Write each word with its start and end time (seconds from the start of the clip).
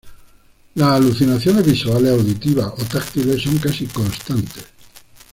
Las 0.73 0.93
alucinaciones 0.93 1.63
visuales, 1.63 2.11
auditivas 2.13 2.73
o 2.75 2.83
táctiles 2.85 3.39
son 3.43 3.59
casi 3.59 3.85
constantes. 3.85 4.65